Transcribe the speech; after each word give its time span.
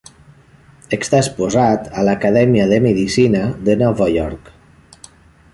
Està 0.97 1.19
exposat 1.23 1.91
a 2.01 2.07
l'Acadèmia 2.09 2.67
de 2.73 2.81
Medicina 2.89 3.45
de 3.69 3.77
Nova 3.83 4.09
York. 4.19 4.53